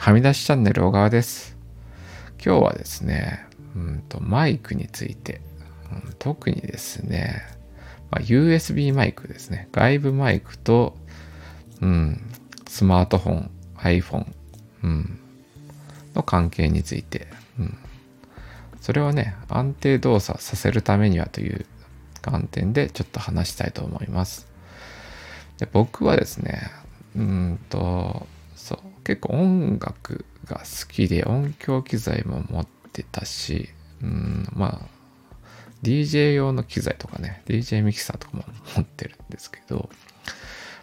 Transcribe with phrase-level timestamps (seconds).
[0.00, 1.58] はみ出しチャンネル小川です。
[2.42, 3.44] 今日はですね、
[3.76, 5.42] うんとマイクについて、
[5.92, 7.42] うん、特にですね、
[8.10, 9.68] まあ、USB マイクですね。
[9.72, 10.96] 外部マイクと、
[11.82, 12.18] うん、
[12.66, 14.26] スマートフォン、iPhone、
[14.84, 15.18] うん、
[16.14, 17.26] の関係について、
[17.58, 17.76] うん、
[18.80, 21.66] それをね、安定動作させるためにはという
[22.22, 24.46] 観点でちょっと話したいと思います。
[25.58, 26.70] で僕はですね、
[27.14, 28.26] うんと、
[28.60, 33.70] そう、結構音楽が好きで音響機材も持ってたし、
[34.02, 35.00] うん、まあ、
[35.82, 38.44] DJ 用の機材とかね、DJ ミキサーとかも
[38.76, 39.88] 持ってるんですけど、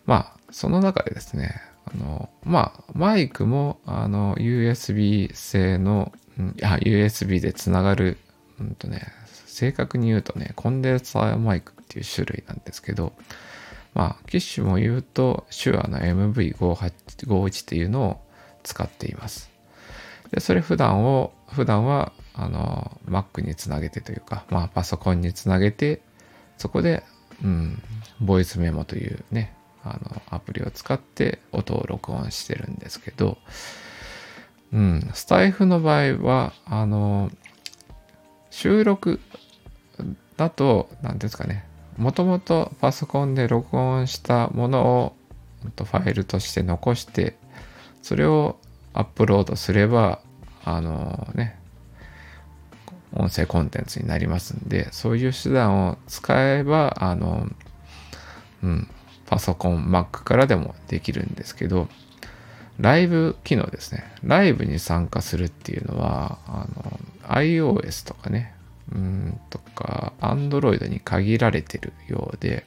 [0.05, 8.17] まあ、その中でですね、あの、まあ、マイクも、あの、USB 製の、うん、USB でつながる、
[8.59, 9.03] うんとね、
[9.45, 13.13] 正確に言うとね、コンデンサーマイクっていう種類なんですけど、
[13.97, 18.21] まあ、機種も言うと、手話の MV5851 っていうのを
[18.61, 19.49] 使っています。
[20.29, 26.03] で、それ普段を、普段は、あの、Mac につなげてというか、まあ、パソコンにつなげて、
[26.59, 27.03] そこで、
[27.43, 27.81] うん、
[28.21, 33.39] ボイスメモというね、あの、アプリを使って音を録音してるんですけど、
[34.71, 37.31] うん、スタイフの場合は、あの、
[38.51, 39.19] 収録
[40.35, 41.66] だと、何ですかね、
[41.97, 45.15] もともとパソコンで録音したものを
[45.75, 47.35] ファイルとして残して、
[48.01, 48.57] それを
[48.93, 50.21] アップロードすれば、
[50.63, 51.59] あのね、
[53.13, 57.47] 音声コンテンツになりますんで、そういう手段を使えば、あの、
[58.63, 58.87] うん、
[59.25, 61.87] パソコン、Mac からでもできるんですけど、
[62.79, 64.03] ライブ機能ですね。
[64.23, 68.53] ライブに参加するっていうのは、あの、iOS とかね、
[68.91, 72.65] うんとか、Android に限られてるようで、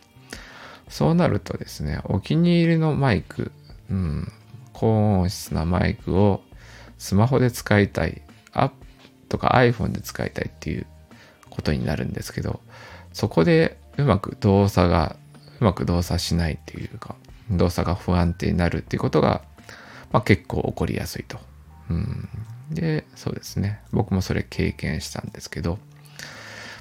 [0.89, 3.53] そうなるとですね、お気に入りのマイク、
[3.91, 4.33] うん、
[4.73, 6.43] 高音質なマイクを
[6.99, 8.75] スマホで使いたい、アップ
[9.29, 10.87] とか iPhone で使いたいっていう
[11.49, 12.61] ことになるんですけど、
[13.13, 15.17] そこでうまく動作が
[15.61, 17.15] うまく動作しないっていうか、
[17.51, 19.43] 動作が不安定になるっていうことが、
[20.13, 21.39] まあ、結構起こりやすいと。
[21.91, 22.29] うん、
[22.71, 23.81] で、そうですね。
[23.93, 25.79] 僕もそれ経験したんですけど、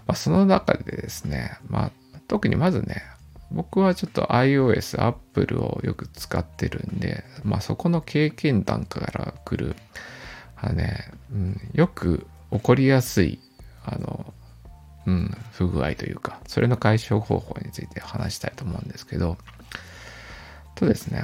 [0.10, 1.92] まあ、その中でですね、まあ、
[2.28, 3.04] 特にまずね、
[3.52, 9.76] 僕はちょっと iOS、Apple をよく使ってるんで、まあそこの経験談から来る、
[10.56, 13.40] あね、うん、よく起こりやすい、
[13.86, 14.34] あの、
[15.06, 19.38] うん、不具合というか、それの解消方法について話したいと思うんですけど、
[20.74, 21.24] とですね、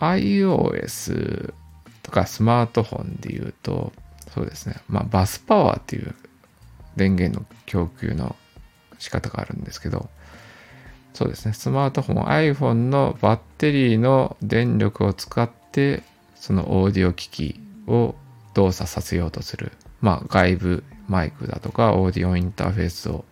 [0.00, 1.54] iOS
[2.02, 3.94] とかスマートフォンで言うと、
[4.34, 6.14] そうですね、まあバスパワーっていう
[6.96, 8.36] 電源の供給の
[8.98, 10.08] 仕方があるんですけど、
[11.14, 16.02] そうですね、スマートフォン、iPhone のバッテリーの電力を使って、
[16.34, 18.14] そのオーディオ機器を
[18.54, 19.72] 動作させようとする。
[20.00, 23.24] まあ外部マイクだとかオーディオインターフェースを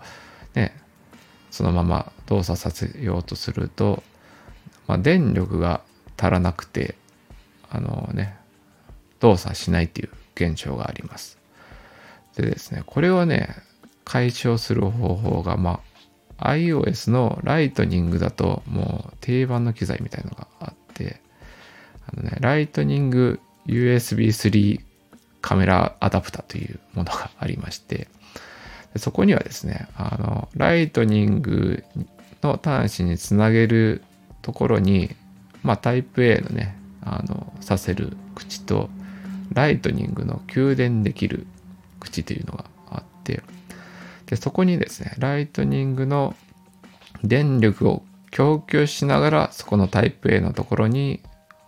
[0.54, 0.76] ね、
[1.50, 4.02] そのまま動作させようとすると、
[4.86, 5.80] まあ、電力が
[6.16, 6.94] 足らなくて、
[7.70, 8.36] あのね、
[9.20, 11.39] 動作しないっていう現象があります。
[12.36, 13.56] でですね、これをね、
[14.04, 15.80] 解消する方法が、ま
[16.38, 21.20] あ、iOS のライトニングだともう定番の機材みたいのがあって、
[22.06, 24.80] あのね、ライトニング USB 3
[25.40, 28.08] カメラアダプタというものがありまして、
[28.96, 31.84] そこにはですね、あの、 Lightning
[32.42, 34.02] の端子につなげる
[34.42, 35.14] ところに、
[35.62, 38.90] まあ、 Type A のね、あの、挿せる口と、
[39.52, 41.46] Lightning の給電できる
[42.00, 43.42] 口というのがあって、
[44.26, 46.34] で、そこにですね、 Lightning の
[47.22, 51.20] 電力を供給しながら、そこのタイプ A のところに、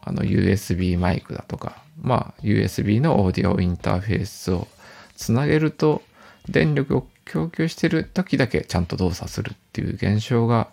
[0.03, 4.69] あの、USB マイクだとか、まあ、USB のオーディオインターフェースを
[5.16, 6.03] つなげると、
[6.48, 10.69] 電力を供給してる時だけちゃんと動作するっていう現象が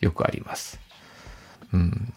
[0.00, 0.80] よくあります。
[1.72, 2.12] うん。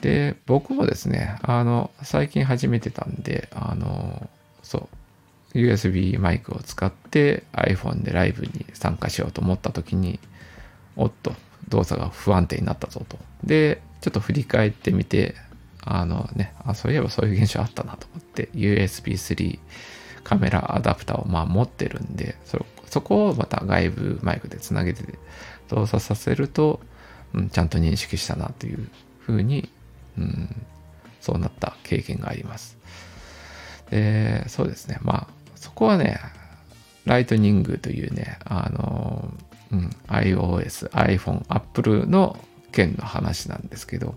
[0.00, 4.28] で、僕もですね、あの、最近始めてたんで、あの、
[4.62, 4.88] そう、
[5.54, 10.18] USB マイクを使って iPhone でライブに参加しようと思った時に、
[10.96, 11.34] おっと、
[11.68, 13.18] 動作が不安定になったぞと。
[13.44, 15.34] で、ちょっと振り返ってみて、
[15.84, 19.58] あのね、あそういえばそういう現象あったなと思って、USB3
[20.24, 25.02] カメラアダプターをまあ持ってるんで、そそこをまた外部マイクでつなげて
[25.70, 26.80] 動作させると、
[27.32, 28.88] うん、ちゃんと認識したなという
[29.20, 29.70] ふうに、
[30.18, 30.54] うん、
[31.20, 32.76] そうなった経験があります。
[33.90, 34.98] で、そうですね。
[35.02, 36.18] まあ、そこはね、
[37.04, 39.32] ライトニングというね、あの、
[39.70, 42.36] うん、iOS、iPhone、Apple の
[42.72, 44.16] 件の話なんですけど、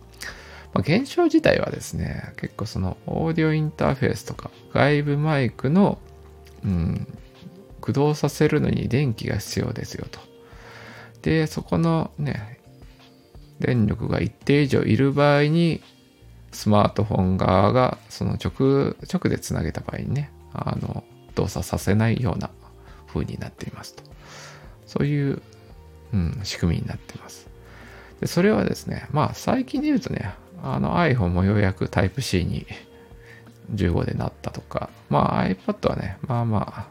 [0.74, 6.00] まあ、現象自体はですね、結構そのオーディオインターフェースとか外部マイクの、
[6.64, 7.08] うん、
[7.80, 10.20] 駆動させるのに電気が必要ですよと。
[11.22, 12.60] で、そこのね、
[13.60, 15.84] 電力が一定以上いる場合に、
[16.52, 21.04] スマートフォン側がその直、直でつなげた場合にね、あの、
[21.36, 22.50] 動作させないような
[23.08, 24.04] 風になっていますと。
[24.88, 25.42] そういう、
[26.14, 27.48] うん、仕組みになっています。
[28.22, 30.34] でそれはですね、まあ最近で言うとね、
[30.64, 32.66] あの iPhone もようやく Type-C に
[33.74, 36.88] 15でなったとか、まあ iPad はね、まあまあ、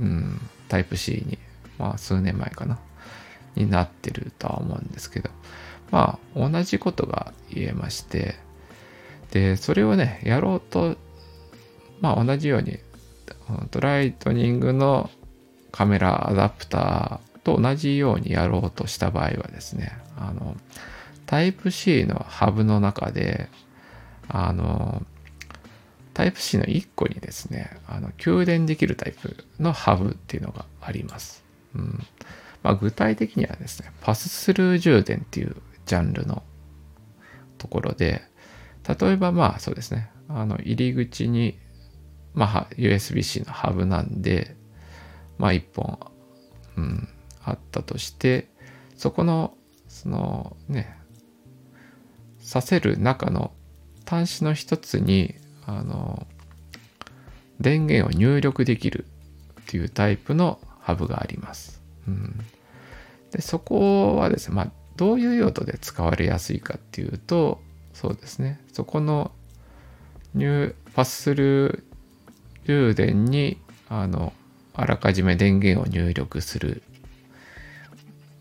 [0.00, 1.38] うん、Type-C に、
[1.78, 2.78] まあ数年前かな、
[3.56, 5.30] になってるとは思うんですけど、
[5.90, 8.36] まあ同じことが言えまして、
[9.30, 10.96] で、それをね、やろうと、
[12.00, 12.78] まあ同じように、
[13.80, 15.10] ライトニングの
[15.72, 20.56] カメラアダプターと同じようにやろうとした場合はですね、あの、
[21.26, 23.48] タイプ C のハブの中で、
[24.28, 25.02] あの、
[26.14, 31.44] タイプ C の1個にですね、あの給電できるタイプのハブっていうのがあります。
[31.76, 32.04] うん
[32.62, 35.54] まあ、具体的にはですね、パススルー充電っていう
[35.86, 36.42] ジャンルの
[37.56, 38.22] ところで、
[39.00, 41.56] 例えばまあそうですね、あの入り口に、
[42.38, 44.54] まあ、USB-C のハブなんで、
[45.38, 45.98] まあ1本、
[46.76, 47.08] うん、
[47.44, 48.48] あったとして、
[48.96, 49.56] そこの、
[49.88, 50.96] そのね、
[52.38, 53.50] させる中の
[54.06, 55.34] 端子の一つに、
[55.66, 56.28] あの、
[57.58, 59.04] 電源を入力できる
[59.62, 61.82] っていうタイプのハブがあります。
[62.06, 62.38] うん、
[63.32, 67.60] でそこはですね、まあ、どういう用途で使われやすいかっていうと、
[67.94, 69.32] そうですね、そこの
[70.34, 71.87] 入パスする
[72.68, 73.56] 充電に、
[73.88, 74.34] あの、
[74.74, 76.82] あらかじめ電源を入力する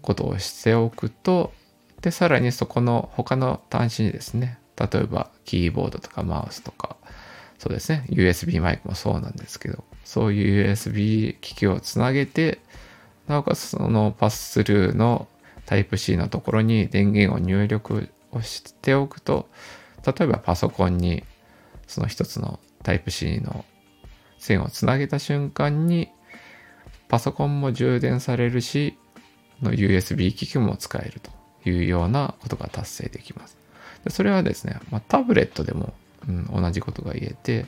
[0.01, 1.53] ことをしておくと、
[2.01, 6.97] で、さらにそこの他の端子にですね、例えばキーボードとかマウスとか、
[7.57, 12.59] そうですね、USB マイクもそうなんですけど、そういう USB 機器をつなげて、
[13.27, 15.29] なおかつそのパススルーの
[15.67, 19.47] Type-C のところに電源を入力をしておくと、
[20.05, 21.23] 例えばパソコンに
[21.87, 23.63] その一つの Type-C の
[24.39, 26.09] 線をつなげた瞬間に、
[27.07, 28.97] パソコンも充電されるし、
[29.61, 31.31] の USB 機器も使えると
[31.69, 33.57] いうようなことが達成できます。
[34.03, 35.93] でそれはですね、まあ、タブレットでも、
[36.27, 37.65] うん、同じことが言えて、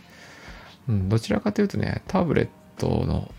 [0.88, 3.32] うん、どちらかというとね、タブレットの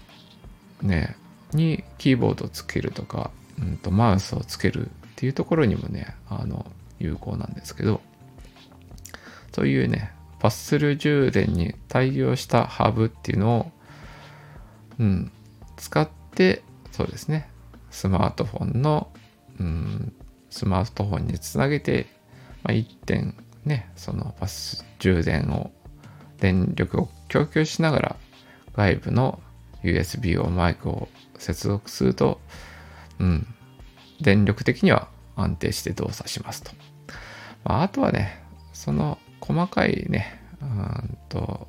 [0.83, 1.17] ね、
[1.53, 3.31] にキーボードをつけるとか、
[3.61, 6.67] うんと、マウスをつけるっていうところにもね、あの、
[6.99, 8.01] 有効なんですけど、
[9.53, 13.73] そういうね、パススル充電に対応したハブっていうのを、
[14.99, 15.33] うん、
[15.77, 17.49] 使って、そうですね、
[17.91, 19.13] スマートフォンの、
[19.61, 20.13] うん、
[20.49, 22.07] スマートフォンにつなげて、
[22.63, 25.71] まあ、1点ね、そのパス充電を、
[26.39, 28.17] 電力を供給しながら
[28.73, 29.41] 外部の
[29.83, 31.09] USB をマイクを
[31.39, 32.41] 接続すると、
[33.19, 33.47] うん、
[34.21, 36.73] 電力的には安定して動作しますと。
[37.65, 41.69] まあ、あとはね、その細かいね、うんと、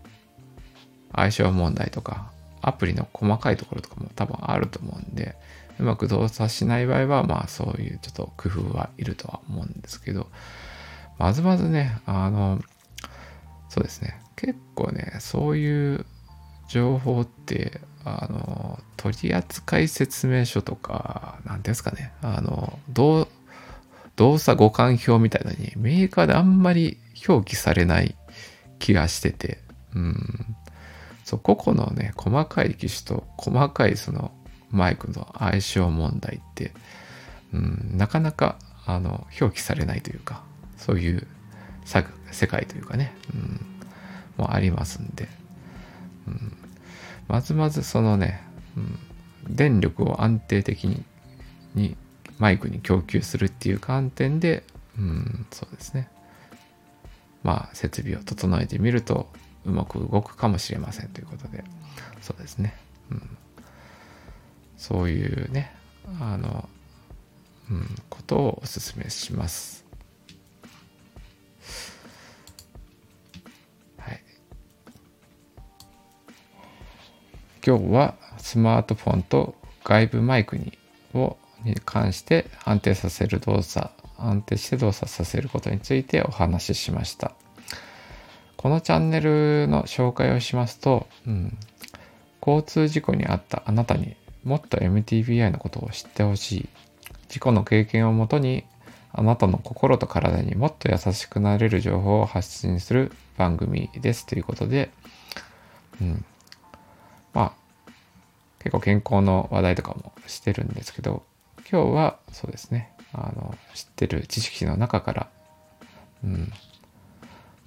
[1.13, 2.31] 相性問題とか、
[2.61, 5.35] アプリの細かいところとかも多分あると思うんで、
[5.79, 10.27] うまく動作しない場合は、まあそういうちょっと工夫はいるとは思うんですけど、
[11.17, 12.61] まずまずね、あの、
[13.69, 16.05] そうですね、結構ね、そういう
[16.67, 22.79] 情報って、あの、取扱説明書とか、何ですかね、あの、
[24.15, 28.15] 動作互換表みたいなのにメーカーであんまり表記されない
[28.79, 29.59] 気がしてて、
[29.95, 30.55] うん。
[31.23, 34.31] そう、個々のね、細かい機種と細かいその
[34.71, 36.71] マイクの相性問題って、
[37.53, 40.43] うん、なかなかあの表記されないというか
[40.77, 41.27] そういう
[42.31, 43.65] 世界というかね、うん、
[44.37, 45.27] もありますんで、
[46.27, 46.57] うん、
[47.27, 48.41] まずまずそのね、
[48.77, 51.03] うん、電力を安定的に
[51.75, 51.95] に
[52.41, 54.63] マイクに供給するっていう観点で、
[54.97, 56.09] うん、そうですね
[57.43, 59.29] まあ設備を整えてみると
[59.65, 61.63] うまく動くかもしれませんということで
[62.21, 62.75] そうですね、
[63.09, 63.37] うん
[64.81, 65.71] そういうね、
[66.19, 66.67] あの、
[67.69, 69.85] うん、ことをお勧めします。
[73.99, 74.23] はい。
[77.63, 80.79] 今日はスマートフォンと外部マイクに
[81.13, 87.33] をに関して安定させる動作、安定して動作させることについてお話ししました。
[88.57, 91.57] このチャンネルの紹介をしますと、うん、
[92.45, 96.69] 交通事故に遭ったあなたにもっと MTBI のことを知ってほしい。
[97.29, 98.65] 事故の経験をもとに
[99.13, 104.91] あなたの心と体にもっと優しくなれる情報を発信する番組ですということで、
[106.01, 106.25] うん。
[107.33, 107.53] ま
[107.87, 107.91] あ、
[108.59, 111.23] 結構健康の話題とかもしてるんですけど、
[111.71, 115.29] 今日はそうですね、あの、知ってる知識の中から、
[116.21, 116.51] うん、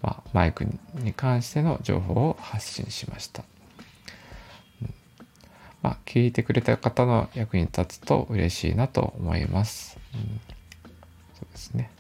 [0.03, 3.45] まあ、マイクに関しての情報を発信しました。
[4.83, 4.95] うん、
[5.81, 9.99] まあ、聞いてくれた方の役に立つと嬉しいなと思います。
[10.13, 10.41] うん
[11.35, 11.91] そうですね。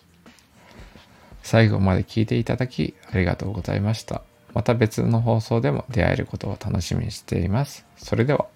[1.42, 4.22] 最後まで聞いていただきありがとうございました。
[4.52, 7.86] また別の放送でも出会えることを楽しみにしています。
[7.96, 8.53] それでは。